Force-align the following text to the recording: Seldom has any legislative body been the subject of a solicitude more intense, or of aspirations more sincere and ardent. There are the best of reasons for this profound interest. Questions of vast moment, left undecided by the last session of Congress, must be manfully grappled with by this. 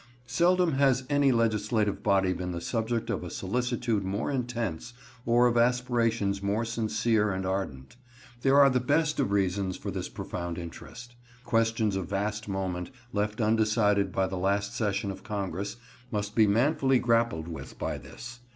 Seldom 0.25 0.71
has 0.73 1.03
any 1.11 1.31
legislative 1.31 2.01
body 2.01 2.33
been 2.33 2.53
the 2.53 2.59
subject 2.59 3.11
of 3.11 3.23
a 3.23 3.29
solicitude 3.29 4.03
more 4.03 4.31
intense, 4.31 4.95
or 5.27 5.45
of 5.45 5.57
aspirations 5.59 6.41
more 6.41 6.65
sincere 6.65 7.31
and 7.31 7.45
ardent. 7.45 7.97
There 8.41 8.59
are 8.59 8.71
the 8.71 8.79
best 8.79 9.19
of 9.19 9.29
reasons 9.29 9.77
for 9.77 9.91
this 9.91 10.09
profound 10.09 10.57
interest. 10.57 11.13
Questions 11.43 11.95
of 11.95 12.09
vast 12.09 12.47
moment, 12.47 12.89
left 13.13 13.39
undecided 13.39 14.11
by 14.11 14.25
the 14.25 14.37
last 14.37 14.75
session 14.75 15.11
of 15.11 15.21
Congress, 15.23 15.75
must 16.09 16.33
be 16.33 16.47
manfully 16.47 16.97
grappled 16.97 17.47
with 17.47 17.77
by 17.77 17.99
this. 17.99 18.39